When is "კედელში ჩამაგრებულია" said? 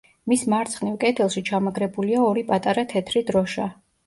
1.03-2.25